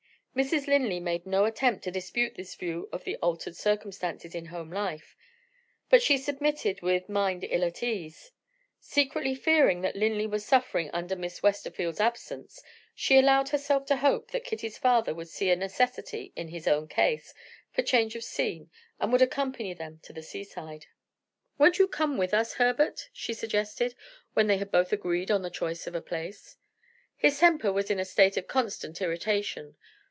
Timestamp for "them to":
19.73-20.13